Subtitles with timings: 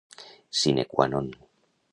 [0.61, 1.27] Sine qua non.